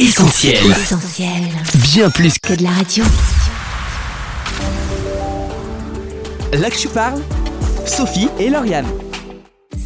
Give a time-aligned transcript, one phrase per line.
[0.00, 0.64] Essentiel.
[0.70, 1.42] Essentiel.
[1.74, 3.04] Bien plus que Que de la radio.
[6.58, 7.20] là que je parle,
[7.84, 8.86] Sophie et Lauriane.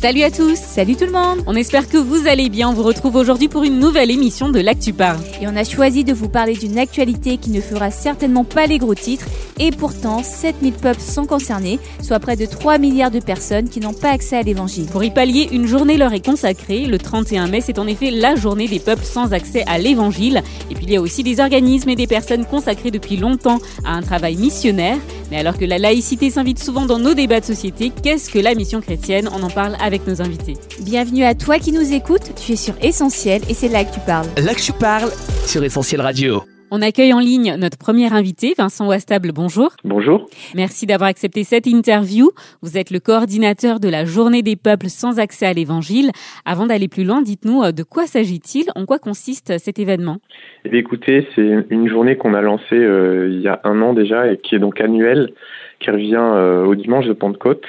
[0.04, 1.42] Salut à tous, salut tout le monde.
[1.46, 2.68] On espère que vous allez bien.
[2.68, 5.18] On vous retrouve aujourd'hui pour une nouvelle émission de L'Actu Parle.
[5.40, 8.76] Et on a choisi de vous parler d'une actualité qui ne fera certainement pas les
[8.76, 9.24] gros titres.
[9.58, 13.94] Et pourtant, 7000 peuples sont concernés, soit près de 3 milliards de personnes qui n'ont
[13.94, 14.84] pas accès à l'évangile.
[14.92, 16.84] Pour y pallier, une journée leur est consacrée.
[16.84, 20.42] Le 31 mai, c'est en effet la journée des peuples sans accès à l'évangile.
[20.70, 23.92] Et puis il y a aussi des organismes et des personnes consacrées depuis longtemps à
[23.92, 24.98] un travail missionnaire.
[25.30, 28.54] Mais alors que la laïcité s'invite souvent dans nos débats de société, qu'est-ce que la
[28.54, 29.30] mission chrétienne?
[29.34, 30.54] On en parle avec nos invités.
[30.84, 34.00] Bienvenue à toi qui nous écoutes, tu es sur Essentiel et c'est là que tu
[34.00, 34.26] parles.
[34.44, 35.10] Là que je parle
[35.46, 36.42] sur Essentiel Radio.
[36.76, 39.68] On accueille en ligne notre premier invité, Vincent Wastable, bonjour.
[39.84, 40.26] Bonjour.
[40.56, 42.30] Merci d'avoir accepté cette interview.
[42.62, 46.10] Vous êtes le coordinateur de la Journée des peuples sans accès à l'évangile.
[46.44, 48.64] Avant d'aller plus loin, dites-nous euh, de quoi s'agit-il?
[48.74, 50.16] En quoi consiste cet événement?
[50.64, 53.92] Eh bien, écoutez, c'est une journée qu'on a lancée euh, il y a un an
[53.92, 55.32] déjà et qui est donc annuelle,
[55.78, 57.62] qui revient euh, au dimanche de Pentecôte.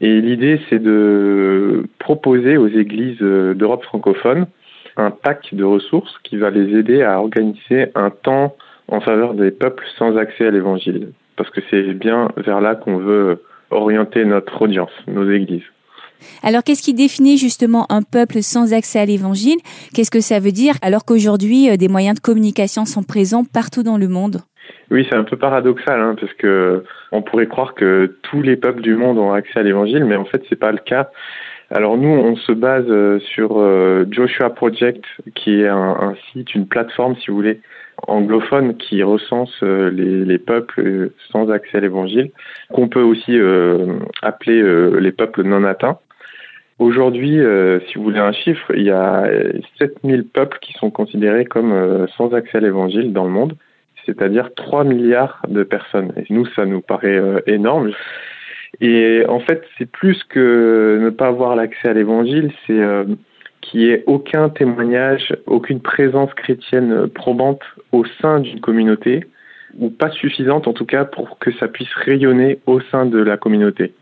[0.00, 4.46] Et l'idée, c'est de proposer aux églises euh, d'Europe francophone
[4.96, 8.56] un pack de ressources qui va les aider à organiser un temps
[8.88, 11.12] en faveur des peuples sans accès à l'évangile.
[11.36, 15.64] Parce que c'est bien vers là qu'on veut orienter notre audience, nos églises.
[16.42, 19.58] Alors qu'est-ce qui définit justement un peuple sans accès à l'évangile?
[19.94, 23.82] Qu'est-ce que ça veut dire alors qu'aujourd'hui euh, des moyens de communication sont présents partout
[23.82, 24.40] dans le monde?
[24.90, 28.82] Oui, c'est un peu paradoxal, hein, parce que on pourrait croire que tous les peuples
[28.82, 31.10] du monde ont accès à l'évangile, mais en fait, c'est pas le cas.
[31.70, 35.04] Alors nous, on se base euh, sur euh, Joshua Project,
[35.34, 37.60] qui est un, un site, une plateforme, si vous voulez,
[38.06, 42.30] anglophone qui recense euh, les, les peuples sans accès à l'évangile,
[42.72, 45.98] qu'on peut aussi euh, appeler euh, les peuples non atteints.
[46.78, 49.24] Aujourd'hui, euh, si vous voulez un chiffre, il y a
[49.78, 53.54] 7000 peuples qui sont considérés comme sans accès à l'évangile dans le monde,
[54.06, 56.12] c'est-à-dire 3 milliards de personnes.
[56.16, 57.92] Et nous, ça nous paraît euh, énorme.
[58.80, 63.04] Et en fait, c'est plus que ne pas avoir l'accès à l'évangile, c'est euh,
[63.60, 67.62] qu'il n'y ait aucun témoignage, aucune présence chrétienne probante
[67.92, 69.24] au sein d'une communauté,
[69.78, 73.36] ou pas suffisante en tout cas pour que ça puisse rayonner au sein de la
[73.36, 73.94] communauté.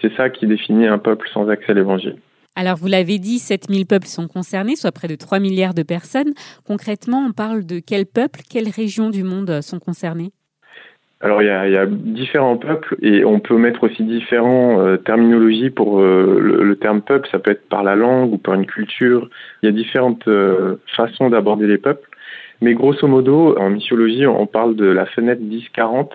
[0.00, 2.16] C'est ça qui définit un peuple sans accès à l'évangile.
[2.56, 6.32] Alors vous l'avez dit, 7000 peuples sont concernés, soit près de 3 milliards de personnes.
[6.66, 10.32] Concrètement, on parle de quels peuples, quelles régions du monde sont concernées
[11.20, 16.00] Alors il y a, différents peuples et on peut mettre aussi différentes euh, terminologies pour
[16.00, 17.28] euh, le, terme peuple.
[17.30, 19.30] Ça peut être par la langue ou par une culture.
[19.62, 22.08] Il y a différentes euh, façons d'aborder les peuples.
[22.60, 26.10] Mais grosso modo, en missiologie, on parle de la fenêtre 10-40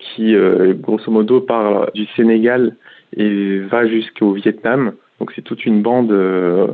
[0.00, 0.34] qui,
[0.78, 2.74] grosso modo, part du Sénégal
[3.14, 4.92] et va jusqu'au Vietnam.
[5.20, 6.66] Donc c'est toute une bande euh,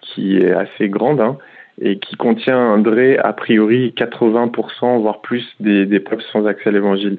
[0.00, 1.38] qui est assez grande hein,
[1.80, 7.18] et qui contiendrait a priori 80% voire plus des, des peuples sans accès à l'évangile.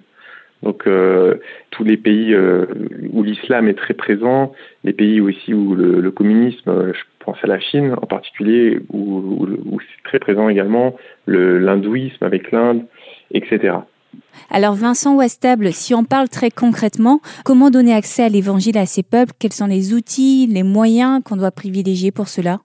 [0.63, 1.35] Donc euh,
[1.71, 2.65] tous les pays euh,
[3.13, 4.53] où l'islam est très présent,
[4.83, 8.79] les pays aussi où le, le communisme, euh, je pense à la Chine en particulier,
[8.89, 12.85] où, où, où c'est très présent également, le- l'hindouisme avec l'Inde,
[13.31, 13.77] etc.
[14.49, 19.03] Alors Vincent Westable, si on parle très concrètement, comment donner accès à l'évangile à ces
[19.03, 19.31] peuples?
[19.39, 22.59] Quels sont les outils, les moyens qu'on doit privilégier pour cela?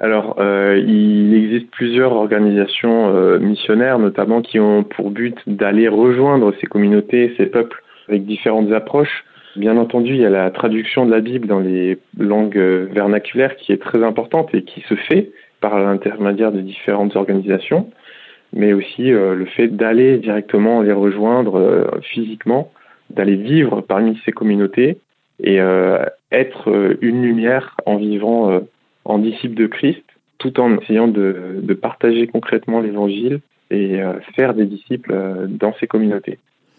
[0.00, 6.54] Alors, euh, il existe plusieurs organisations euh, missionnaires, notamment qui ont pour but d'aller rejoindre
[6.60, 9.24] ces communautés, ces peuples, avec différentes approches.
[9.56, 13.56] Bien entendu, il y a la traduction de la Bible dans les langues euh, vernaculaires
[13.56, 17.90] qui est très importante et qui se fait par l'intermédiaire de différentes organisations,
[18.52, 22.72] mais aussi euh, le fait d'aller directement les rejoindre euh, physiquement,
[23.10, 24.98] d'aller vivre parmi ces communautés
[25.42, 28.60] et euh, être euh, une lumière en vivant euh,
[29.04, 30.02] en disciple de Christ,
[30.38, 35.14] tout en essayant de, de partager concrètement l'évangile et euh, faire des disciples
[35.48, 36.38] dans ces communautés.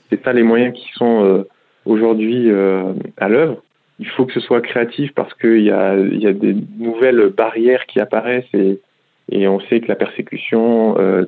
[0.10, 1.46] C'est ça les moyens qui sont
[1.86, 2.50] aujourd'hui
[3.18, 3.62] à l'œuvre.
[4.00, 7.86] Il faut que ce soit créatif parce qu'il y a, y a des nouvelles barrières
[7.86, 8.80] qui apparaissent et,
[9.32, 11.26] et on sait que la persécution, euh,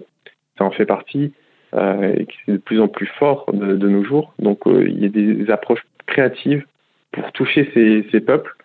[0.61, 1.33] en fait partie
[1.73, 4.33] euh, et que c'est de plus en plus fort de, nos jours.
[4.39, 6.65] Donc euh, il y a des approches créatives
[7.11, 8.55] pour toucher ces, peuples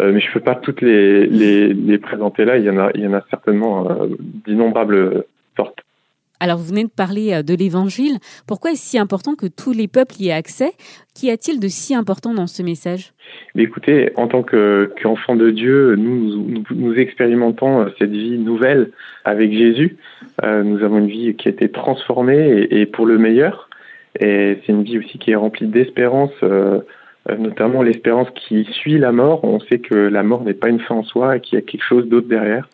[0.00, 2.56] euh, mais je ne peux pas toutes les, présenter là.
[2.58, 3.88] Il y en a, il y a certainement
[4.46, 5.24] d'innombrables
[5.56, 5.81] sortes.
[6.42, 8.18] Alors vous venez de parler euh, de l'Évangile.
[8.48, 10.72] Pourquoi est-ce si important que tous les peuples y aient accès?
[11.14, 13.12] Qu'y a-t-il de si important dans ce message?
[13.56, 18.90] Écoutez, en tant qu'enfants de Dieu, nous, nous, expérimentons cette vie nouvelle
[19.24, 19.96] avec Jésus.
[20.42, 23.70] Euh, nous avons une vie qui a été transformée et, pour le meilleur.
[24.18, 26.32] Et c'est une vie aussi qui est remplie d'espérance.
[26.42, 26.80] Euh,
[27.38, 29.44] notamment l'espérance qui suit la mort.
[29.44, 31.64] On sait que la mort n'est pas une fin en soi et qu'il y a
[31.64, 32.68] quelque chose d'autre derrière.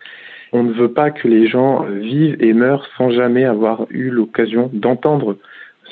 [0.52, 4.70] On ne veut pas que les gens vivent et meurent sans jamais avoir eu l'occasion
[4.72, 5.36] d'entendre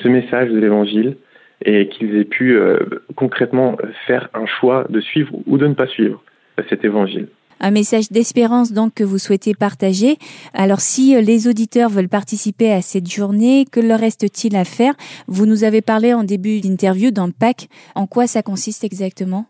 [0.02, 1.16] ce message de l'Évangile
[1.64, 2.78] et qu'ils aient pu euh,
[3.14, 3.76] concrètement
[4.06, 6.22] faire un choix de suivre ou de ne pas suivre
[6.68, 7.28] cet Évangile.
[7.60, 10.16] Un message d'espérance donc que vous souhaitez partager.
[10.52, 14.94] Alors si euh, les auditeurs veulent participer à cette journée, que leur reste-t-il à faire?
[15.26, 17.68] Vous nous avez parlé en début d'interview d'un pack.
[17.94, 19.46] En quoi ça consiste exactement?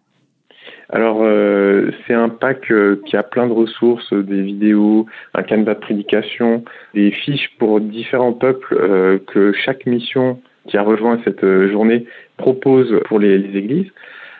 [0.90, 5.74] Alors, euh, c'est un pack euh, qui a plein de ressources, des vidéos, un canevas
[5.74, 12.06] de prédication, des fiches pour différents peuples que chaque mission qui a rejoint cette journée
[12.36, 13.90] propose pour les églises.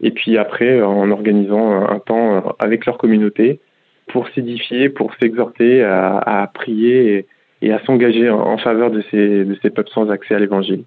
[0.01, 3.61] Et puis après en organisant un temps avec leur communauté
[4.09, 7.27] pour s'édifier, pour s'exhorter à, prier et,
[7.69, 10.85] à s'engager en, faveur de ces, de ces peuples sans accès à l'Évangile.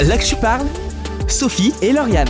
[0.00, 0.66] Là que tu parles,
[1.28, 2.28] Sophie et Lauriane.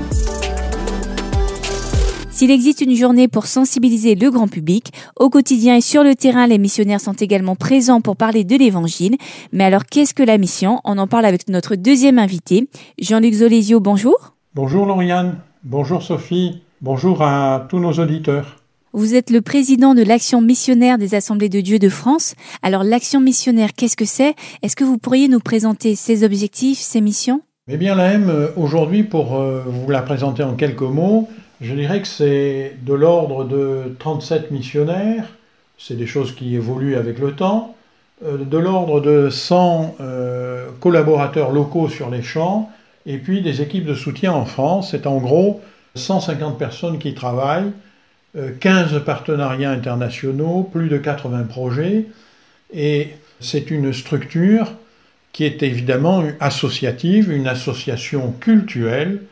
[2.42, 6.48] S'il existe une journée pour sensibiliser le grand public, au quotidien et sur le terrain,
[6.48, 9.16] les missionnaires sont également présents pour parler de l'évangile.
[9.52, 10.80] Mais alors, qu'est-ce que la mission?
[10.82, 12.68] On en parle avec notre deuxième invité,
[12.98, 14.34] Jean-Luc Zolesio, bonjour.
[14.56, 18.56] Bonjour Lauriane, bonjour Sophie, bonjour à tous nos auditeurs.
[18.92, 22.34] Vous êtes le président de l'action missionnaire des Assemblées de Dieu de France.
[22.60, 24.34] Alors l'action missionnaire, qu'est-ce que c'est?
[24.62, 27.40] Est-ce que vous pourriez nous présenter ses objectifs, ses missions?
[27.68, 31.28] Eh bien la M, euh, aujourd'hui, pour euh, vous la présenter en quelques mots,
[31.62, 35.28] je dirais que c'est de l'ordre de 37 missionnaires,
[35.78, 37.76] c'est des choses qui évoluent avec le temps,
[38.24, 42.68] euh, de l'ordre de 100 euh, collaborateurs locaux sur les champs,
[43.06, 44.90] et puis des équipes de soutien en France.
[44.90, 45.60] C'est en gros
[45.94, 47.70] 150 personnes qui travaillent,
[48.60, 52.06] 15 euh, partenariats internationaux, plus de 80 projets,
[52.74, 54.72] et c'est une structure
[55.32, 59.22] qui est évidemment associative, une association culturelle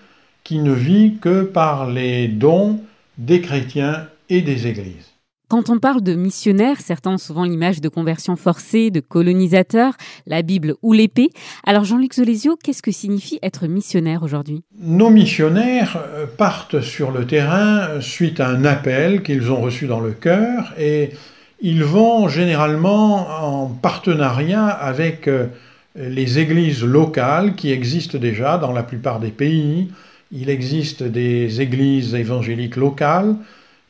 [0.44, 2.80] qui ne vit que par les dons
[3.18, 5.10] des chrétiens et des églises.
[5.50, 9.94] Quand on parle de missionnaires, certains ont souvent l'image de conversion forcée, de colonisateurs,
[10.28, 11.30] la Bible ou l'épée.
[11.66, 14.62] Alors Jean-Luc Zolesio, qu'est-ce que signifie être missionnaire aujourd'hui?
[14.78, 19.98] Nos missionnaires euh, partent sur le terrain suite à un appel qu'ils ont reçu dans
[19.98, 21.10] le cœur et
[21.60, 25.48] ils vont généralement en partenariat avec euh,
[25.96, 29.88] les églises locales qui existent déjà dans la plupart des pays,
[30.32, 33.34] il existe des églises évangéliques locales,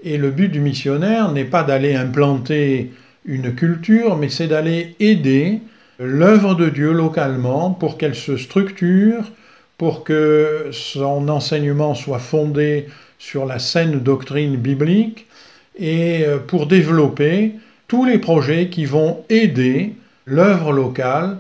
[0.03, 2.93] et le but du missionnaire n'est pas d'aller implanter
[3.27, 5.61] une culture, mais c'est d'aller aider
[5.99, 9.31] l'œuvre de Dieu localement pour qu'elle se structure,
[9.77, 12.87] pour que son enseignement soit fondé
[13.19, 15.27] sur la saine doctrine biblique,
[15.79, 17.53] et euh, pour développer
[17.89, 19.95] tous les projets qui vont aider
[20.27, 21.39] l'œuvre locale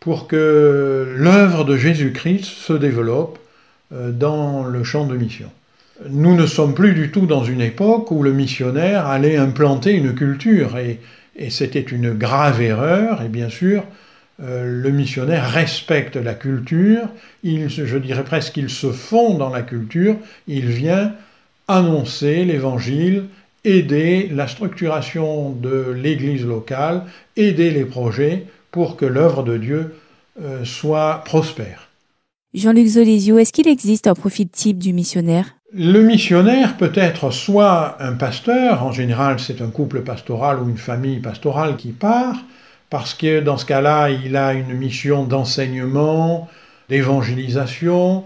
[0.00, 3.38] pour que l'œuvre de Jésus-Christ se développe
[3.92, 5.50] dans le champ de mission.
[6.08, 10.14] Nous ne sommes plus du tout dans une époque où le missionnaire allait implanter une
[10.14, 10.98] culture et,
[11.48, 13.84] c'était une grave erreur et bien sûr
[14.42, 17.08] euh, le missionnaire respecte la culture,
[17.42, 20.16] je dirais presque qu'il se fond dans la culture,
[20.46, 21.14] il vient
[21.68, 23.24] annoncer l'évangile,
[23.64, 27.04] aider la structuration de l'église locale,
[27.36, 29.94] aider les projets pour que l'œuvre de Dieu
[30.42, 31.88] euh, soit prospère.
[32.54, 35.54] Jean-Luc Zolesio, est-ce qu'il existe un profil type du missionnaire?
[35.72, 40.76] Le missionnaire peut être soit un pasteur, en général c'est un couple pastoral ou une
[40.76, 42.44] famille pastorale qui part,
[42.90, 46.50] parce que dans ce cas-là, il a une mission d'enseignement,
[46.90, 48.24] d'évangélisation,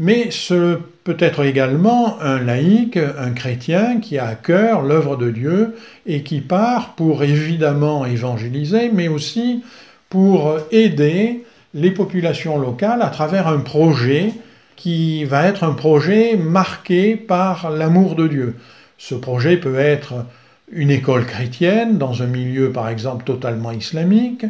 [0.00, 5.30] mais ce peut être également un laïc, un chrétien qui a à cœur l'œuvre de
[5.30, 9.62] Dieu et qui part pour évidemment évangéliser, mais aussi
[10.08, 14.32] pour aider les populations locales à travers un projet
[14.76, 18.56] qui va être un projet marqué par l'amour de Dieu.
[18.98, 20.24] Ce projet peut être
[20.72, 24.46] une école chrétienne dans un milieu par exemple totalement islamique,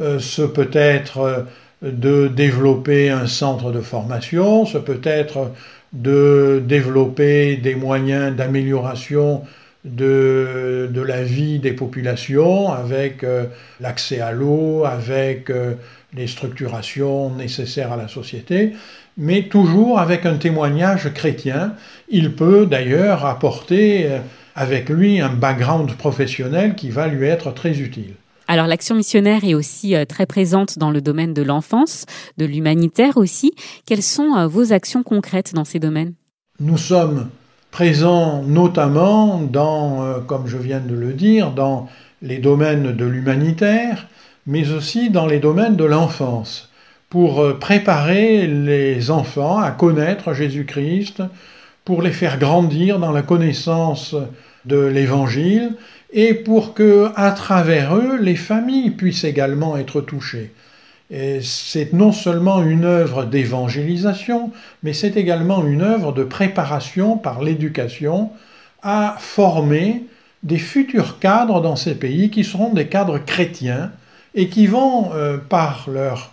[0.00, 1.42] euh, ce peut être euh,
[1.82, 5.52] de développer un centre de formation, ce peut être
[5.92, 9.42] de développer des moyens d'amélioration
[9.88, 13.46] de, de la vie des populations, avec euh,
[13.80, 15.74] l'accès à l'eau, avec euh,
[16.14, 18.72] les structurations nécessaires à la société,
[19.16, 21.74] mais toujours avec un témoignage chrétien.
[22.08, 24.18] Il peut d'ailleurs apporter euh,
[24.54, 28.14] avec lui un background professionnel qui va lui être très utile.
[28.48, 32.06] Alors l'action missionnaire est aussi très présente dans le domaine de l'enfance,
[32.38, 33.52] de l'humanitaire aussi.
[33.84, 36.14] Quelles sont vos actions concrètes dans ces domaines?
[36.58, 37.28] Nous sommes
[37.78, 41.88] présent notamment dans, euh, comme je viens de le dire, dans
[42.22, 44.08] les domaines de l'humanitaire,
[44.48, 46.70] mais aussi dans les domaines de l'enfance,
[47.08, 51.22] pour euh, préparer les enfants à connaître Jésus-Christ,
[51.84, 54.16] pour les faire grandir dans la connaissance
[54.64, 55.76] de l'Évangile,
[56.12, 60.52] et pour que, à travers eux, les familles puissent également être touchées
[61.10, 64.50] c'est non seulement une œuvre d'évangélisation,
[64.82, 68.30] mais c'est également une œuvre de préparation par l'éducation
[68.82, 70.04] à former
[70.42, 73.90] des futurs cadres dans ces pays qui seront des cadres chrétiens
[74.34, 76.32] et qui vont, euh, par leur,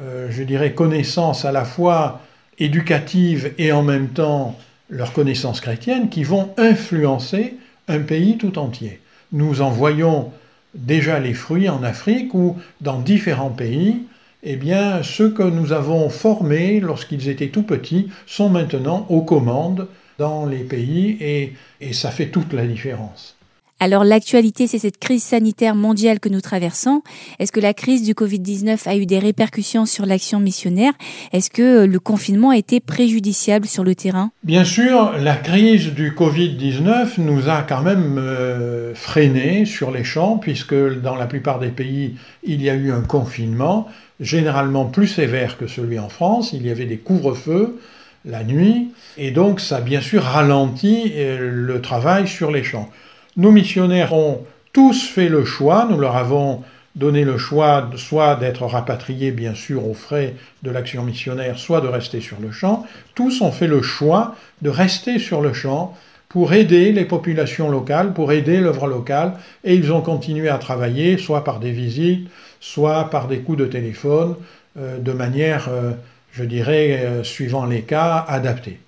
[0.00, 2.20] euh, je dirais, connaissance à la fois
[2.58, 4.56] éducative et en même temps
[4.88, 7.56] leur connaissance chrétienne, qui vont influencer
[7.88, 9.00] un pays tout entier.
[9.32, 10.30] Nous en voyons
[10.76, 14.06] déjà les fruits en Afrique ou dans différents pays,
[14.42, 19.88] eh bien, ceux que nous avons formés lorsqu'ils étaient tout petits sont maintenant aux commandes
[20.18, 23.35] dans les pays et, et ça fait toute la différence.
[23.78, 27.02] Alors l'actualité, c'est cette crise sanitaire mondiale que nous traversons.
[27.38, 30.94] Est-ce que la crise du Covid-19 a eu des répercussions sur l'action missionnaire?
[31.34, 34.30] Est-ce que le confinement a été préjudiciable sur le terrain?
[34.44, 40.38] Bien sûr, la crise du Covid-19 nous a quand même euh, freinés sur les champs,
[40.38, 43.88] puisque dans la plupart des pays, il y a eu un confinement,
[44.20, 46.54] généralement plus sévère que celui en France.
[46.54, 47.78] Il y avait des couvre-feux
[48.24, 52.90] la nuit, et donc ça a bien sûr ralenti euh, le travail sur les champs.
[53.36, 56.62] Nos missionnaires ont tous fait le choix, nous leur avons
[56.94, 61.88] donné le choix soit d'être rapatriés bien sûr aux frais de l'action missionnaire, soit de
[61.88, 62.86] rester sur le champ.
[63.14, 65.94] Tous ont fait le choix de rester sur le champ
[66.30, 71.18] pour aider les populations locales, pour aider l'œuvre locale, et ils ont continué à travailler,
[71.18, 72.28] soit par des visites,
[72.60, 74.34] soit par des coups de téléphone,
[74.78, 75.92] euh, de manière, euh,
[76.32, 78.80] je dirais, euh, suivant les cas, adaptée.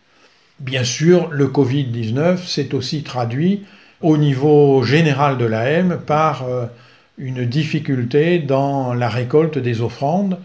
[0.59, 3.65] Bien sûr, le Covid-19 s'est aussi traduit
[4.01, 6.67] au niveau général de la M par euh,
[7.19, 10.39] une difficulté dans la récolte des offrandes,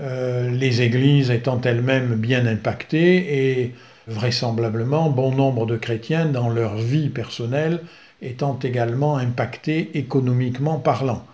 [0.00, 3.74] euh, les églises étant elles-mêmes bien impactées et
[4.06, 7.80] vraisemblablement bon nombre de chrétiens dans leur vie personnelle
[8.22, 11.24] étant également impactés économiquement parlant.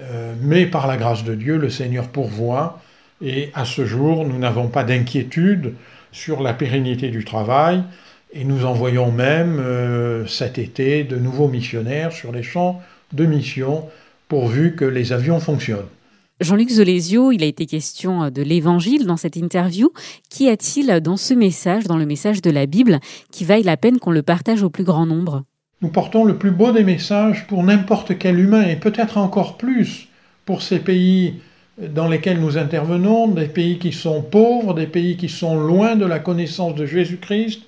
[0.00, 2.80] Euh, mais par la grâce de Dieu, le Seigneur pourvoit
[3.20, 5.74] et à ce jour, nous n'avons pas d'inquiétude
[6.12, 7.82] sur la pérennité du travail.
[8.32, 12.80] Et nous envoyons même euh, cet été de nouveaux missionnaires sur les champs
[13.12, 13.84] de mission
[14.28, 15.88] pourvu que les avions fonctionnent.
[16.40, 19.92] Jean-Luc Zolesio, il a été question de l'évangile dans cette interview.
[20.30, 23.00] Qu'y a-t-il dans ce message, dans le message de la Bible,
[23.32, 25.42] qui vaille la peine qu'on le partage au plus grand nombre?
[25.80, 30.08] Nous portons le plus beau des messages pour n'importe quel humain et peut-être encore plus
[30.44, 31.34] pour ces pays
[31.78, 36.06] dans lesquels nous intervenons, des pays qui sont pauvres, des pays qui sont loin de
[36.06, 37.62] la connaissance de Jésus-Christ,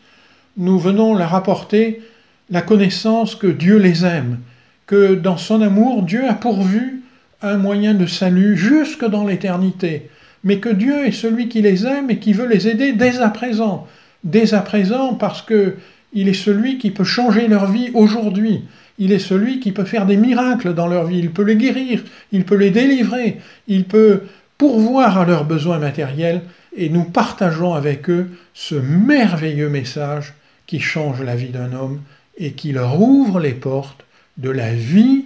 [0.61, 2.02] nous venons leur apporter
[2.50, 4.38] la connaissance que Dieu les aime,
[4.87, 7.02] que dans son amour, Dieu a pourvu
[7.40, 10.11] un moyen de salut jusque dans l'éternité,
[10.45, 13.31] mais que Dieu est celui qui les aime et qui veut les aider dès à
[13.31, 13.88] présent,
[14.23, 15.76] dès à présent parce que
[16.12, 18.64] il est celui qui peut changer leur vie aujourd'hui.
[18.99, 21.21] Il est celui qui peut faire des miracles dans leur vie.
[21.21, 22.02] Il peut les guérir,
[22.33, 24.23] il peut les délivrer, il peut
[24.59, 26.43] pourvoir à leurs besoins matériels
[26.76, 30.35] et nous partageons avec eux ce merveilleux message
[30.71, 32.00] qui change la vie d'un homme
[32.39, 34.05] et qui leur ouvre les portes
[34.39, 35.25] de la vie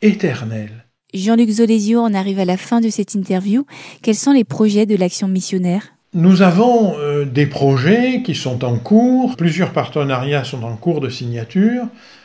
[0.00, 0.86] éternelle.
[1.12, 3.66] Jean-Luc Zolesio, on arrive à la fin de cette interview.
[4.00, 5.92] Quels sont les projets de l'action missionnaire?
[6.14, 11.10] Nous avons euh, des projets qui sont en cours, plusieurs partenariats sont en cours de
[11.10, 11.84] signature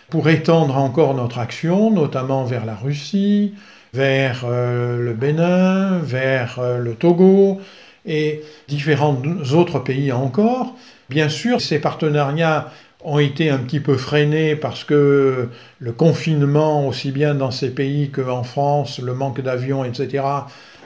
[0.10, 3.54] pour étendre encore notre action, notamment vers la Russie,
[3.94, 7.60] vers euh, le Bénin, vers euh, le Togo
[8.06, 9.22] et différents
[9.54, 10.74] autres pays encore.
[11.12, 12.72] Bien sûr, ces partenariats
[13.04, 15.50] ont été un petit peu freinés parce que
[15.80, 20.24] le confinement, aussi bien dans ces pays qu'en France, le manque d'avions, etc.,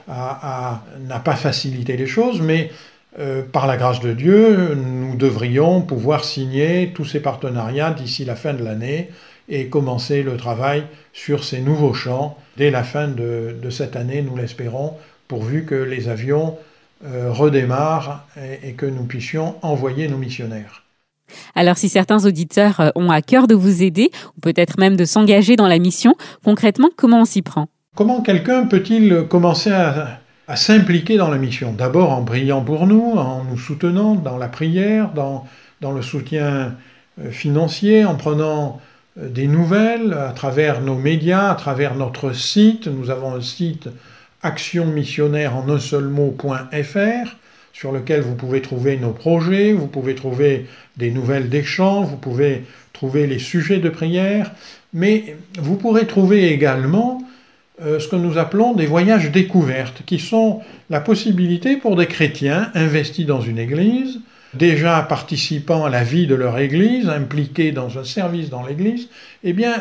[0.07, 2.71] n'a pas facilité les choses, mais
[3.19, 8.35] euh, par la grâce de Dieu, nous devrions pouvoir signer tous ces partenariats d'ici la
[8.35, 9.11] fin de l'année
[9.47, 14.35] et commencer le travail sur ces nouveaux champs dès la fin de, cette année, nous
[14.35, 14.95] l'espérons,
[15.27, 16.57] pourvu que les avions
[17.29, 18.25] redémarre
[18.63, 20.85] et, que nous puissions envoyer nos missionnaires.
[21.55, 25.05] Alors si certains auditeurs euh, ont à cœur de vous aider, ou peut-être même de
[25.05, 27.67] s'engager dans la mission, concrètement, comment on s'y prend?
[27.95, 30.19] Comment quelqu'un peut-il commencer à,
[30.55, 31.73] s'impliquer dans la mission?
[31.73, 35.45] D'abord en priant pour nous, en nous soutenant dans la prière, dans,
[35.81, 36.75] dans le soutien
[37.21, 38.81] euh, financier, en prenant
[39.17, 42.87] euh, des nouvelles à travers nos médias, à travers notre site.
[42.87, 43.87] Nous avons un site
[44.45, 47.35] actionmissionnaire en un seul mot.fr
[47.73, 52.15] sur lequel vous pouvez trouver nos projets, vous pouvez trouver des nouvelles des chants, vous
[52.15, 54.51] pouvez trouver les sujets de prière,
[54.93, 57.21] mais vous pourrez trouver également
[57.81, 62.71] euh, ce que nous appelons des voyages découvertes, qui sont la possibilité pour des chrétiens
[62.73, 64.21] investis dans une église,
[64.53, 69.09] déjà participant à la vie de leur église, impliqués dans un service dans l'église,
[69.43, 69.73] eh bien,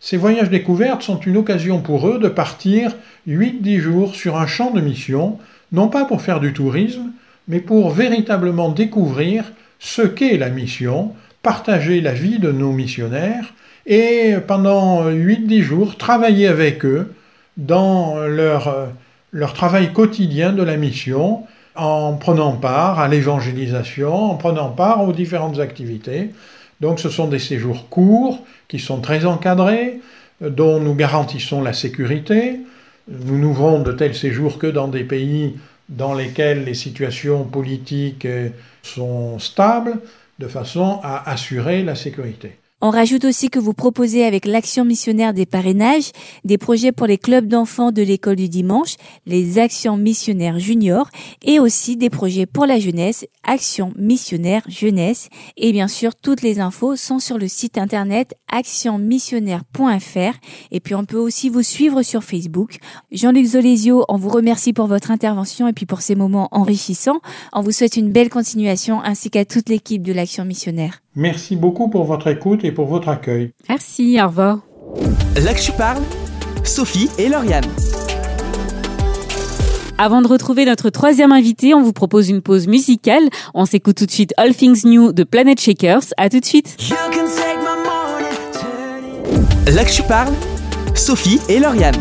[0.00, 2.94] ces voyages découvertes sont une occasion pour eux de partir
[3.26, 5.38] 8-10 jours sur un champ de mission,
[5.72, 7.10] non pas pour faire du tourisme,
[7.48, 9.44] mais pour véritablement découvrir
[9.78, 11.12] ce qu'est la mission,
[11.42, 13.54] partager la vie de nos missionnaires
[13.86, 17.12] et pendant 8-10 jours travailler avec eux
[17.56, 18.88] dans leur,
[19.32, 25.12] leur travail quotidien de la mission en prenant part à l'évangélisation, en prenant part aux
[25.12, 26.30] différentes activités.
[26.80, 30.00] Donc ce sont des séjours courts qui sont très encadrés,
[30.40, 32.60] dont nous garantissons la sécurité,
[33.08, 35.56] nous n'ouvrons de tels séjours que dans des pays
[35.88, 38.28] dans lesquels les situations politiques
[38.82, 39.98] sont stables,
[40.38, 42.58] de façon à assurer la sécurité.
[42.80, 46.12] On rajoute aussi que vous proposez avec l'action missionnaire des parrainages
[46.44, 48.94] des projets pour les clubs d'enfants de l'école du dimanche,
[49.26, 51.08] les actions missionnaires juniors
[51.42, 55.28] et aussi des projets pour la jeunesse, Action missionnaire jeunesse.
[55.56, 60.38] Et bien sûr, toutes les infos sont sur le site internet actionmissionnaire.fr
[60.70, 62.76] et puis on peut aussi vous suivre sur Facebook.
[63.10, 67.20] Jean-Luc Zolesio, on vous remercie pour votre intervention et puis pour ces moments enrichissants.
[67.52, 71.00] On vous souhaite une belle continuation ainsi qu'à toute l'équipe de l'action missionnaire.
[71.18, 73.50] Merci beaucoup pour votre écoute et pour votre accueil.
[73.68, 74.58] Merci, au revoir.
[75.34, 76.00] Là que tu parles,
[76.62, 77.64] Sophie et Lauriane.
[79.98, 83.24] Avant de retrouver notre troisième invité, on vous propose une pause musicale.
[83.52, 86.04] On s'écoute tout de suite All Things New de Planet Shakers.
[86.18, 86.76] À tout de suite.
[89.66, 90.32] Là que parles,
[90.94, 91.96] Sophie et Lauriane.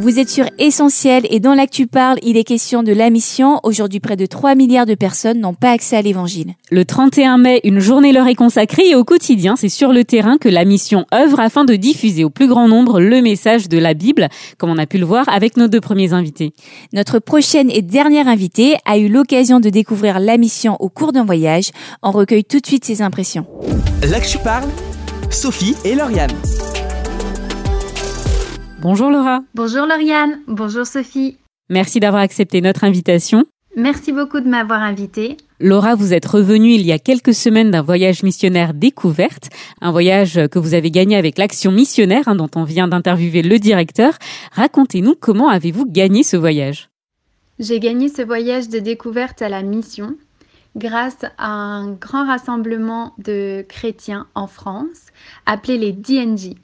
[0.00, 3.58] Vous êtes sur Essentiel et dans l'actu parle, il est question de la mission.
[3.64, 6.54] Aujourd'hui, près de 3 milliards de personnes n'ont pas accès à l'évangile.
[6.70, 10.38] Le 31 mai, une journée leur est consacrée et au quotidien, c'est sur le terrain
[10.38, 13.94] que la mission œuvre afin de diffuser au plus grand nombre le message de la
[13.94, 16.52] Bible, comme on a pu le voir avec nos deux premiers invités.
[16.92, 21.24] Notre prochaine et dernière invitée a eu l'occasion de découvrir la mission au cours d'un
[21.24, 21.72] voyage.
[22.04, 23.46] On recueille tout de suite ses impressions.
[24.08, 24.68] L'actu parle,
[25.32, 26.30] Sophie et Lauriane.
[28.80, 29.40] Bonjour Laura.
[29.56, 30.40] Bonjour Lauriane.
[30.46, 31.36] Bonjour Sophie.
[31.68, 33.44] Merci d'avoir accepté notre invitation.
[33.76, 35.36] Merci beaucoup de m'avoir invitée.
[35.58, 40.40] Laura, vous êtes revenue il y a quelques semaines d'un voyage missionnaire découverte, un voyage
[40.52, 44.14] que vous avez gagné avec l'action missionnaire hein, dont on vient d'interviewer le directeur.
[44.52, 46.88] Racontez-nous comment avez-vous gagné ce voyage
[47.58, 50.14] J'ai gagné ce voyage de découverte à la mission
[50.76, 55.08] grâce à un grand rassemblement de chrétiens en France
[55.46, 56.54] appelé les DNG.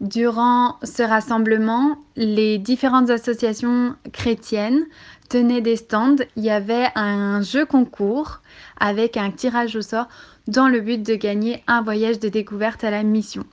[0.00, 4.84] Durant ce rassemblement, les différentes associations chrétiennes
[5.30, 6.16] tenaient des stands.
[6.36, 8.42] Il y avait un jeu concours
[8.78, 10.08] avec un tirage au sort
[10.48, 13.44] dans le but de gagner un voyage de découverte à la mission.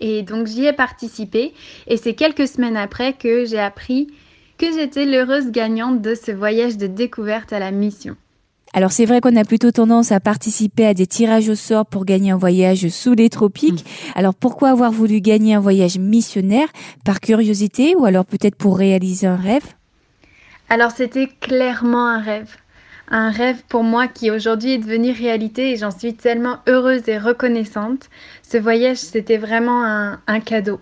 [0.00, 1.52] Et donc j'y ai participé
[1.86, 4.08] et c'est quelques semaines après que j'ai appris
[4.58, 8.16] que j'étais l'heureuse gagnante de ce voyage de découverte à la mission.
[8.74, 12.06] Alors c'est vrai qu'on a plutôt tendance à participer à des tirages au sort pour
[12.06, 13.84] gagner un voyage sous les tropiques.
[13.84, 14.12] Mm.
[14.14, 16.68] Alors pourquoi avoir voulu gagner un voyage missionnaire?
[17.04, 19.64] Par curiosité ou alors peut-être pour réaliser un rêve?
[20.70, 22.56] Alors c'était clairement un rêve.
[23.08, 27.18] Un rêve pour moi qui aujourd'hui est devenu réalité et j'en suis tellement heureuse et
[27.18, 28.08] reconnaissante.
[28.42, 30.80] Ce voyage c'était vraiment un, un cadeau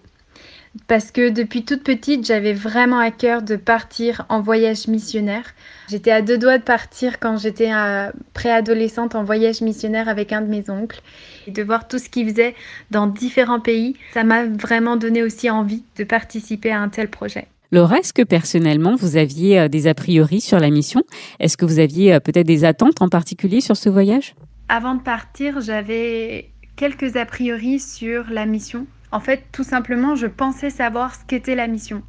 [0.87, 5.45] parce que depuis toute petite, j'avais vraiment à cœur de partir en voyage missionnaire.
[5.89, 10.43] J'étais à deux doigts de partir quand j'étais euh, préadolescente en voyage missionnaire avec un
[10.43, 11.01] de mes oncles.
[11.49, 12.55] Et de voir tout ce qu'il faisait
[12.91, 17.49] dans différents pays, ça m'a vraiment donné aussi envie de participer à un tel projet.
[17.73, 21.03] Laura, est-ce que personnellement vous aviez euh, des a priori sur la mission?
[21.41, 24.35] Est-ce que vous aviez euh, peut-être des attentes en particulier sur ce voyage?
[24.69, 30.27] Avant de partir, j'avais quelques a priori sur la mission en fait, tout simplement, je
[30.27, 32.03] pensais savoir ce qu'était la mission.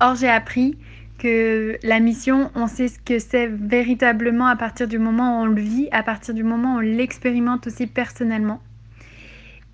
[0.00, 0.78] Or, j'ai appris
[1.18, 5.46] que la mission, on sait ce que c'est véritablement à partir du moment où on
[5.46, 8.60] le vit, à partir du moment où on l'expérimente aussi personnellement.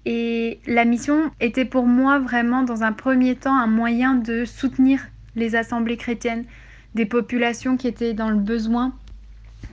[0.05, 5.01] Et la mission était pour moi vraiment dans un premier temps un moyen de soutenir
[5.35, 6.45] les assemblées chrétiennes,
[6.95, 8.93] des populations qui étaient dans le besoin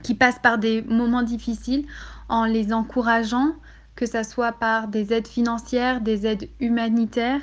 [0.02, 1.86] qui passent par des moments difficiles
[2.28, 3.54] en les encourageant,
[3.96, 7.42] que ce soit par des aides financières, des aides humanitaires,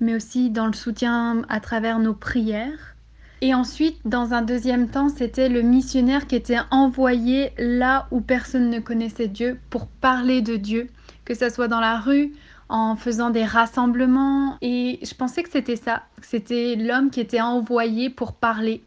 [0.00, 2.96] mais aussi dans le soutien à travers nos prières.
[3.42, 8.70] Et ensuite, dans un deuxième temps, c'était le missionnaire qui était envoyé là où personne
[8.70, 10.88] ne connaissait Dieu pour parler de Dieu,
[11.24, 12.32] que ce soit dans la rue,
[12.68, 14.56] en faisant des rassemblements.
[14.62, 18.82] Et je pensais que c'était ça, c'était l'homme qui était envoyé pour parler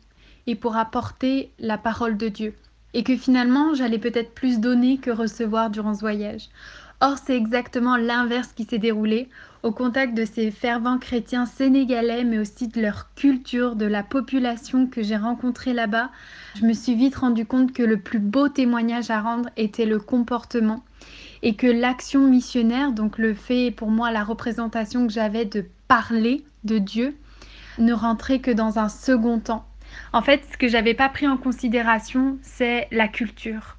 [0.47, 2.55] et pour apporter la parole de Dieu.
[2.95, 6.49] Et que finalement, j'allais peut-être plus donner que recevoir durant ce voyage.
[7.01, 9.29] Or, c'est exactement l'inverse qui s'est déroulé
[9.63, 14.85] au contact de ces fervents chrétiens sénégalais, mais aussi de leur culture, de la population
[14.85, 16.09] que j'ai rencontrée là-bas.
[16.55, 19.99] Je me suis vite rendu compte que le plus beau témoignage à rendre était le
[19.99, 20.83] comportement
[21.41, 26.43] et que l'action missionnaire, donc le fait pour moi la représentation que j'avais de parler
[26.65, 27.15] de Dieu,
[27.77, 29.65] ne rentrait que dans un second temps.
[30.11, 33.78] En fait, ce que j'avais pas pris en considération, c'est la culture.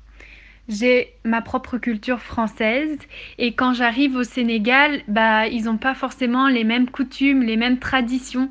[0.71, 2.97] J'ai ma propre culture française
[3.39, 7.81] et quand j'arrive au Sénégal, bah ils n'ont pas forcément les mêmes coutumes, les mêmes
[7.81, 8.49] traditions.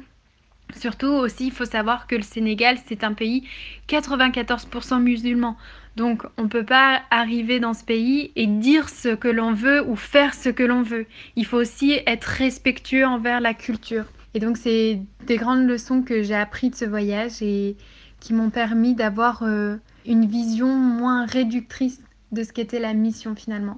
[0.76, 3.48] Surtout aussi, il faut savoir que le Sénégal, c'est un pays
[3.88, 5.56] 94% musulman.
[5.96, 9.82] Donc on ne peut pas arriver dans ce pays et dire ce que l'on veut
[9.88, 11.06] ou faire ce que l'on veut.
[11.38, 14.08] Il faut aussi être respectueux envers la culture.
[14.34, 17.78] Et donc c'est des grandes leçons que j'ai apprises de ce voyage et
[18.20, 22.02] qui m'ont permis d'avoir euh, une vision moins réductrice
[22.32, 23.78] de ce qu'était la mission finalement.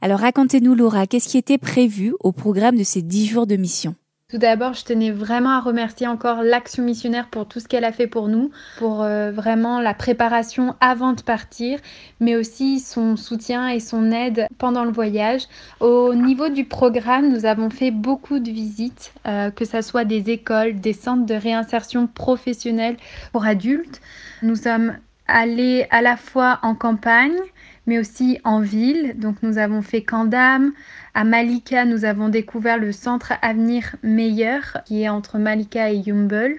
[0.00, 3.94] Alors racontez-nous Laura, qu'est-ce qui était prévu au programme de ces dix jours de mission?
[4.30, 7.92] Tout d'abord, je tenais vraiment à remercier encore l'Action missionnaire pour tout ce qu'elle a
[7.92, 11.78] fait pour nous, pour euh, vraiment la préparation avant de partir,
[12.20, 15.42] mais aussi son soutien et son aide pendant le voyage.
[15.78, 20.30] Au niveau du programme, nous avons fait beaucoup de visites, euh, que ce soit des
[20.30, 22.96] écoles, des centres de réinsertion professionnelle
[23.30, 24.00] pour adultes.
[24.42, 27.38] Nous sommes allés à la fois en campagne,
[27.86, 29.14] mais aussi en ville.
[29.16, 30.72] Donc nous avons fait Kandam.
[31.14, 36.58] À Malika, nous avons découvert le centre Avenir Meilleur qui est entre Malika et Yumbel.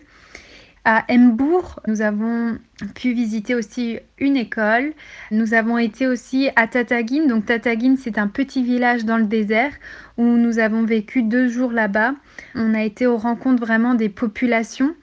[0.87, 2.59] À Embourg, nous avons
[2.93, 4.93] pu visiter aussi une école.
[5.31, 7.27] Nous avons été aussi à Tataguine.
[7.27, 9.71] Donc Tataguine, c'est un petit village dans le désert
[10.17, 12.13] où nous avons vécu deux jours là-bas.
[12.53, 14.93] On a été aux rencontres vraiment des populations.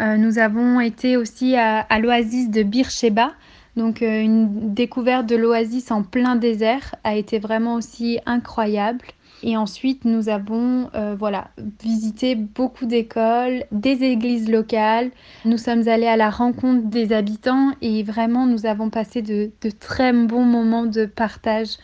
[0.00, 3.32] Euh, nous avons été aussi à, à l'oasis de Bircheba
[3.76, 9.04] donc euh, une découverte de l'oasis en plein désert a été vraiment aussi incroyable.
[9.42, 11.48] Et ensuite, nous avons euh, voilà,
[11.82, 15.10] visité beaucoup d'écoles, des églises locales.
[15.46, 20.12] Nous sommes allés à la rencontre des habitants et vraiment, nous avons passé de, très
[20.12, 21.76] bons moments de partage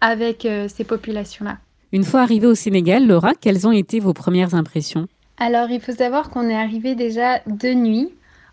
[0.00, 1.58] avec euh, ces populations-là.
[1.92, 5.08] Une fois arrivé au Sénégal, Laura, quelles ont été vos premières impressions?
[5.38, 8.10] Alors, il faut savoir qu'on est arrivé déjà de nuit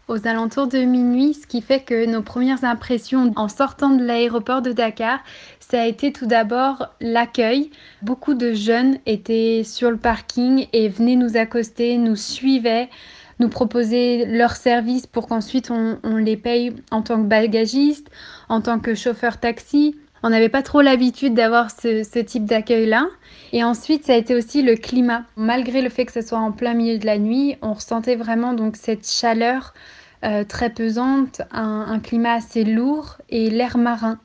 [0.09, 4.61] aux alentours de minuit, ce qui fait que nos premières impressions en sortant de l'aéroport
[4.61, 5.19] de Dakar,
[5.59, 7.69] ça a été tout d'abord l'accueil.
[8.01, 12.89] Beaucoup de jeunes étaient sur le parking et venaient nous accoster, nous suivaient,
[13.37, 18.09] nous proposaient leurs services pour qu'ensuite on, les paye en tant que bagagiste,
[18.49, 19.95] en tant que chauffeur taxi.
[20.23, 23.07] On n'avait pas trop l'habitude d'avoir ce, ce, type d'accueil-là.
[23.53, 25.23] Et ensuite, ça a été aussi le climat.
[25.37, 28.53] Malgré le fait que ce soit en plein milieu de la nuit, on ressentait vraiment
[28.53, 29.73] donc cette chaleur
[30.23, 34.19] euh, très pesante, un, climat assez lourd et l'air marin.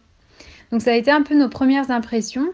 [0.72, 2.48] Donc ça a été un peu nos premières impressions.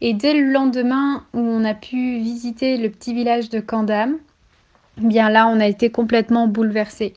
[0.00, 4.16] Et dès le lendemain où on a pu visiter le petit village de Kandam,
[4.98, 7.14] eh bien là on a été complètement bouleversés.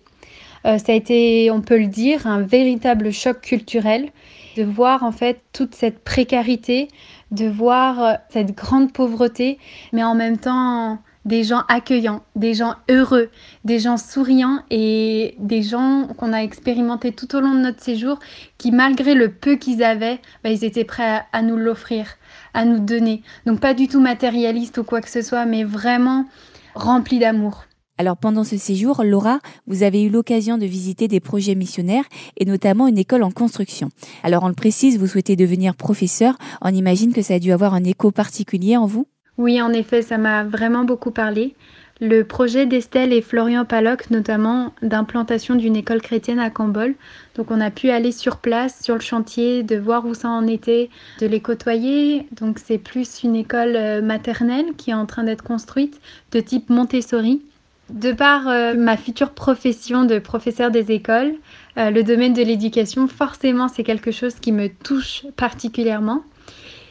[0.65, 4.09] Euh, ça a été, on peut le dire, un véritable choc culturel
[4.57, 6.89] de voir en fait toute cette précarité,
[7.31, 9.59] de voir euh, cette grande pauvreté,
[9.93, 13.29] mais en même temps des gens accueillants, des gens heureux,
[13.63, 18.17] des gens souriants et des gens qu'on a expérimenté tout au long de notre séjour
[18.57, 22.07] qui, malgré le peu qu'ils avaient, bah, ils étaient prêts à, nous l'offrir,
[22.55, 23.21] à nous donner.
[23.45, 26.25] Donc pas du tout matérialiste ou quoi que ce soit, mais vraiment
[26.73, 27.65] rempli d'amour.
[27.99, 32.05] Alors pendant ce séjour, Laura, vous avez eu l'occasion de visiter des projets missionnaires
[32.37, 33.89] et notamment une école en construction.
[34.23, 37.75] Alors on le précise, vous souhaitez devenir professeur, on imagine que ça a dû avoir
[37.75, 39.05] un écho particulier en vous?
[39.39, 41.55] Oui, en effet, ça m'a vraiment beaucoup parlé.
[42.01, 46.93] Le projet d'Estelle et Florian Paloc, notamment d'implantation d'une école chrétienne à Cambol.
[47.35, 50.45] Donc on a pu aller sur place, sur le chantier, de voir où ça en
[50.45, 50.89] était,
[51.21, 52.27] de les côtoyer.
[52.33, 56.01] Donc c'est plus une école euh, maternelle qui est en train d'être construite,
[56.33, 57.41] de type Montessori.
[57.89, 61.33] De par euh, ma future profession de professeur des écoles,
[61.77, 66.23] euh, le domaine de l'éducation, forcément, c'est quelque chose qui me touche particulièrement.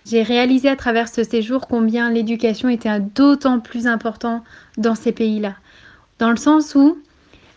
[0.09, 4.42] J'ai réalisé à travers ce séjour combien l'éducation était d'autant plus important
[4.79, 5.55] dans ces pays-là.
[6.18, 6.97] Dans le sens où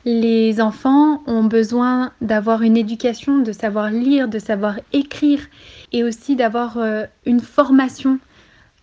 [0.04, 5.40] Les enfants ont besoin d'avoir une éducation, de savoir lire, de savoir écrire
[5.94, 8.20] et aussi d'avoir euh, une formation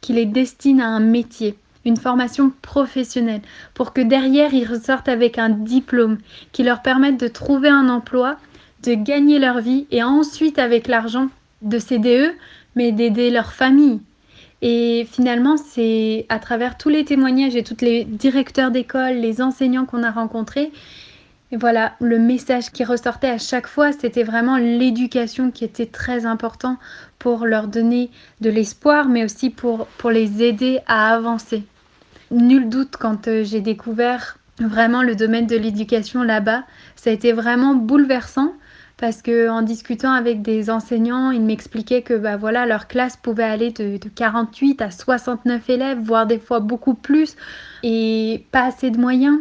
[0.00, 3.42] qui les destine à un métier, une formation professionnelle,
[3.74, 6.18] pour que derrière ils ressortent avec un diplôme
[6.52, 8.36] qui leur permette de trouver un emploi,
[8.84, 11.28] de gagner leur vie et ensuite avec l'argent
[11.62, 12.34] de eux,
[12.78, 14.00] mais d'aider leur famille.
[14.62, 19.84] Et finalement, c'est à travers tous les témoignages et tous les directeurs d'école, les enseignants
[19.84, 20.70] qu'on a rencontrés,
[21.52, 26.76] voilà, le message qui ressortait à chaque fois, c'était vraiment l'éducation qui était très important
[27.18, 28.10] pour leur donner
[28.40, 31.64] de l'espoir, mais aussi pour, pour les aider à avancer.
[32.30, 36.64] Nul doute quand euh, j'ai découvert vraiment le domaine de l'éducation là-bas,
[36.96, 38.52] ça a été vraiment bouleversant
[38.98, 43.44] parce que en discutant avec des enseignants, ils m'expliquaient que bah voilà, leur classe pouvait
[43.44, 47.36] aller de, de 48 à 69 élèves, voire des fois beaucoup plus,
[47.82, 49.38] et pas assez de moyens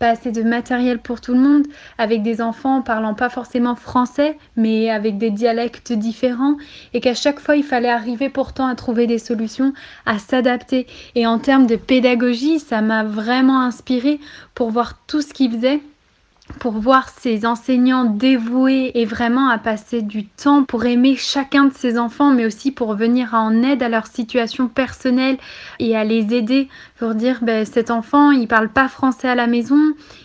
[0.00, 1.66] pas assez de matériel pour tout le monde,
[1.98, 6.56] avec des enfants parlant pas forcément français, mais avec des dialectes différents,
[6.94, 9.74] et qu'à chaque fois il fallait arriver pourtant à trouver des solutions,
[10.06, 10.86] à s'adapter.
[11.14, 14.18] Et en termes de pédagogie, ça m'a vraiment inspiré
[14.54, 15.80] pour voir tout ce qu'ils faisaient
[16.58, 21.74] pour voir ces enseignants dévoués et vraiment à passer du temps pour aimer chacun de
[21.74, 25.38] ces enfants, mais aussi pour venir en aide à leur situation personnelle
[25.78, 29.46] et à les aider pour dire ben, cet enfant il parle pas français à la
[29.46, 29.78] maison,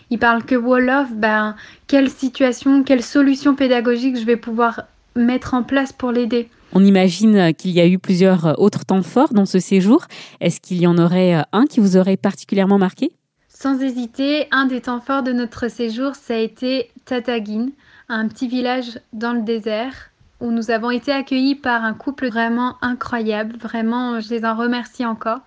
[0.09, 1.55] il parle que Wolof, ben
[1.87, 4.81] quelle situation, quelle solution pédagogique je vais pouvoir
[5.15, 6.49] mettre en place pour l'aider?
[6.73, 10.05] On imagine qu'il y a eu plusieurs autres temps forts dans ce séjour.
[10.41, 13.11] Est-ce qu'il y en aurait un qui vous aurait particulièrement marqué?
[13.55, 17.69] Sans hésiter, un des temps forts de notre séjour, ça a été Tatagin,
[18.09, 22.75] un petit village dans le désert où nous avons été accueillis par un couple vraiment
[22.81, 23.55] incroyable.
[23.57, 25.39] Vraiment, je les en remercie encore.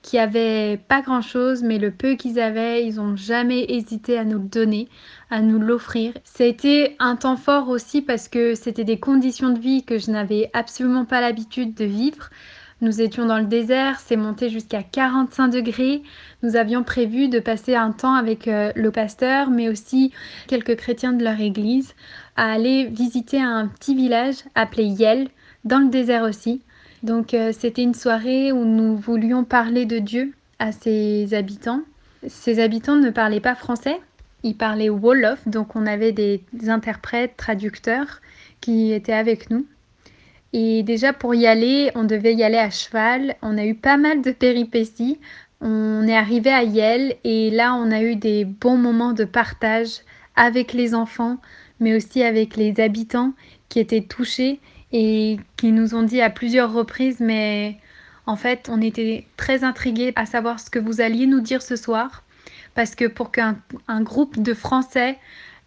[0.00, 4.24] Qui avait pas grand chose, mais le peu qu'ils avaient, ils n'ont jamais hésité à
[4.24, 4.88] nous le donner,
[5.30, 6.14] à nous l'offrir.
[6.24, 9.98] Ça a été un temps fort aussi parce que c'était des conditions de vie que
[9.98, 12.30] je n'avais absolument pas l'habitude de vivre.
[12.84, 16.02] Nous étions dans le désert, c'est monté jusqu'à 45 degrés.
[16.42, 20.12] Nous avions prévu de passer un temps avec euh, le pasteur, mais aussi
[20.48, 21.94] quelques chrétiens de leur église,
[22.36, 25.28] à aller visiter un petit village appelé Yel,
[25.64, 26.60] dans le désert aussi.
[27.02, 31.80] Donc euh, c'était une soirée où nous voulions parler de Dieu à ses habitants.
[32.26, 33.98] Ces habitants ne parlaient pas français,
[34.42, 38.20] ils parlaient Wolof, donc on avait des interprètes, traducteurs
[38.60, 39.64] qui étaient avec nous.
[40.56, 43.34] Et déjà pour y aller, on devait y aller à cheval.
[43.42, 45.18] On a eu pas mal de péripéties.
[45.60, 49.98] On est arrivé à Yel et là on a eu des bons moments de partage
[50.36, 51.38] avec les enfants,
[51.80, 53.32] mais aussi avec les habitants
[53.68, 54.60] qui étaient touchés
[54.92, 57.78] et qui nous ont dit à plusieurs reprises mais
[58.26, 61.74] en fait on était très intrigués à savoir ce que vous alliez nous dire ce
[61.74, 62.22] soir
[62.74, 63.56] parce que pour qu'un
[64.02, 65.18] groupe de Français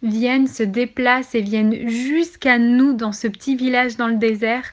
[0.02, 4.64] viennent, se déplacent et viennent jusqu'à nous dans ce petit village dans le désert,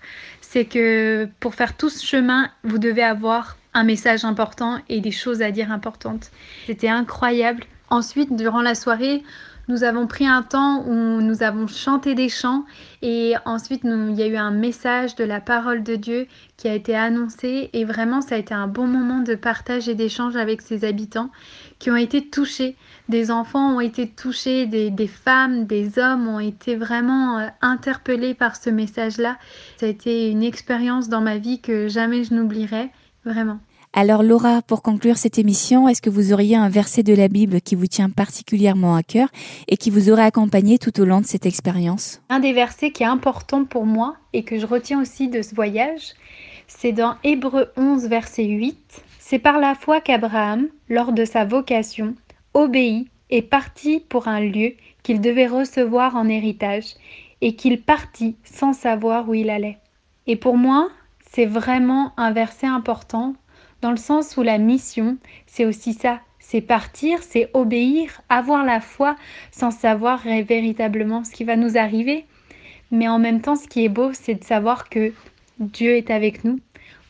[0.41, 5.11] c'est que pour faire tout ce chemin, vous devez avoir un message important et des
[5.11, 6.31] choses à dire importantes.
[6.65, 7.63] C'était incroyable.
[7.89, 9.23] Ensuite, durant la soirée,
[9.67, 12.65] nous avons pris un temps où nous avons chanté des chants
[13.01, 16.73] et ensuite il y a eu un message de la parole de Dieu qui a
[16.75, 20.61] été annoncé et vraiment ça a été un bon moment de partage et d'échange avec
[20.61, 21.31] ses habitants
[21.85, 22.75] qui ont été touchés.
[23.09, 28.33] Des enfants ont été touchés, des, des femmes, des hommes ont été vraiment euh, interpellés
[28.33, 29.37] par ce message-là.
[29.77, 32.89] Ça a été une expérience dans ma vie que jamais je n'oublierai,
[33.23, 33.59] vraiment.
[33.93, 37.61] Alors Laura, pour conclure cette émission, est-ce que vous auriez un verset de la Bible
[37.61, 39.27] qui vous tient particulièrement à cœur
[39.67, 42.19] et qui vous aurait accompagné tout au long de cette expérience?
[42.29, 45.53] Un des versets qui est important pour moi et que je retiens aussi de ce
[45.53, 46.15] voyage,
[46.67, 49.04] c'est dans Hébreu 11, verset 8.
[49.27, 52.13] C'est par la foi qu'Abraham, lors de sa vocation,
[52.53, 56.93] obéit et partit pour un lieu qu'il devait recevoir en héritage
[57.41, 59.79] et qu'il partit sans savoir où il allait.
[60.27, 60.91] Et pour moi,
[61.31, 63.33] c'est vraiment un verset important
[63.81, 68.79] dans le sens où la mission, c'est aussi ça, c'est partir, c'est obéir, avoir la
[68.79, 69.15] foi
[69.49, 72.25] sans savoir véritablement ce qui va nous arriver.
[72.91, 75.13] Mais en même temps, ce qui est beau, c'est de savoir que
[75.57, 76.59] Dieu est avec nous,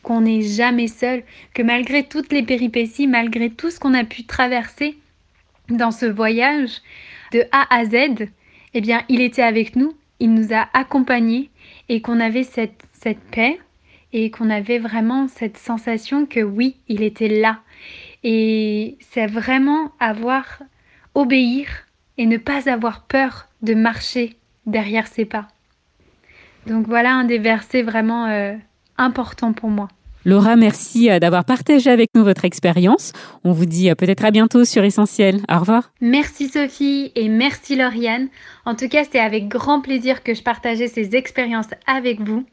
[0.06, 4.22] qu'on n'est jamais seul, que malgré toutes les péripéties, malgré tout ce qu'on a pu
[4.22, 4.96] traverser
[5.68, 6.80] dans ce voyage
[7.32, 8.28] de A à Z,
[8.74, 11.50] eh bien, il était avec nous, il nous a accompagnés
[11.88, 13.58] et qu'on avait cette, cette paix,
[14.12, 17.58] et qu'on avait vraiment cette sensation que oui, il était là.
[18.22, 20.62] Et c'est vraiment avoir,
[21.16, 21.66] obéir
[22.16, 25.48] et ne pas avoir peur de marcher derrière ses pas.
[26.68, 28.54] Donc voilà un des versets vraiment euh,
[28.98, 29.88] importants pour moi.
[30.26, 33.12] Laura, merci euh, d'avoir partagé avec nous votre expérience.
[33.44, 35.40] On vous dit euh, peut-être à bientôt sur Essentiel.
[35.48, 35.92] Au revoir.
[36.00, 38.26] Merci Sophie et merci Lauriane.
[38.64, 42.44] En tout cas, c'était avec grand plaisir que je partageais ces expériences avec vous.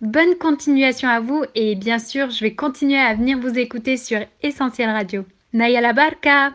[0.00, 4.18] Bonne continuation à vous et bien sûr, je vais continuer à venir vous écouter sur
[4.42, 5.24] Essentiel Radio.
[5.52, 6.54] Naya la barca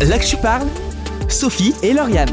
[0.00, 0.66] Là que tu parles,
[1.28, 2.28] Sophie et Lauriane.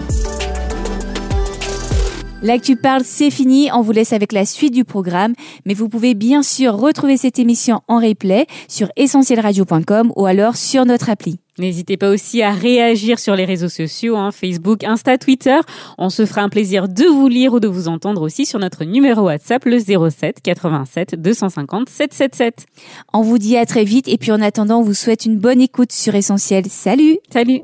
[2.44, 3.70] Là que tu parles, c'est fini.
[3.74, 5.34] On vous laisse avec la suite du programme.
[5.66, 10.86] Mais vous pouvez bien sûr retrouver cette émission en replay sur essentielradio.com ou alors sur
[10.86, 11.40] notre appli.
[11.58, 15.58] N'hésitez pas aussi à réagir sur les réseaux sociaux, hein, Facebook, Insta, Twitter.
[15.98, 18.84] On se fera un plaisir de vous lire ou de vous entendre aussi sur notre
[18.84, 22.68] numéro WhatsApp, le 07 87 250 777.
[23.14, 25.60] On vous dit à très vite et puis en attendant, on vous souhaite une bonne
[25.60, 26.66] écoute sur Essentiel.
[26.68, 27.62] Salut Salut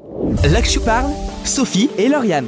[0.51, 1.11] Là que tu parles,
[1.43, 2.47] Sophie et Lauriane.